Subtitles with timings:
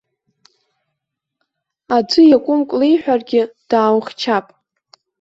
[1.95, 4.45] Аӡәы иакәымк леиҳәаргьы, дааухьчап.